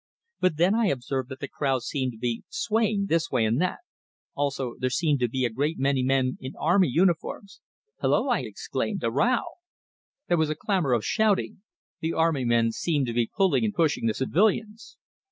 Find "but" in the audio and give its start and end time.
0.39-0.57